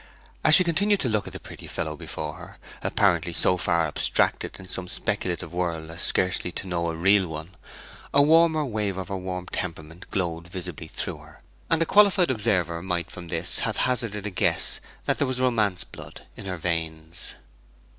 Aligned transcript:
As 0.43 0.55
she 0.55 0.63
continued 0.63 0.99
to 1.01 1.09
look 1.09 1.27
at 1.27 1.33
the 1.33 1.39
pretty 1.39 1.67
fellow 1.67 1.95
before 1.95 2.33
her, 2.33 2.57
apparently 2.81 3.33
so 3.33 3.55
far 3.55 3.85
abstracted 3.85 4.55
into 4.59 4.71
some 4.71 4.87
speculative 4.87 5.53
world 5.53 5.91
as 5.91 6.01
scarcely 6.01 6.51
to 6.53 6.65
know 6.65 6.89
a 6.89 6.95
real 6.95 7.27
one, 7.27 7.51
a 8.11 8.19
warmer 8.19 8.65
wave 8.65 8.97
of 8.97 9.09
her 9.09 9.15
warm 9.17 9.45
temperament 9.45 10.09
glowed 10.09 10.47
visibly 10.47 10.87
through 10.87 11.17
her, 11.17 11.41
and 11.69 11.83
a 11.83 11.85
qualified 11.85 12.31
observer 12.31 12.81
might 12.81 13.11
from 13.11 13.27
this 13.27 13.59
have 13.59 13.77
hazarded 13.77 14.25
a 14.25 14.31
guess 14.31 14.79
that 15.05 15.19
there 15.19 15.27
was 15.27 15.39
Romance 15.39 15.83
blood 15.83 16.25
in 16.35 16.45
her 16.45 16.57
veins. 16.57 17.35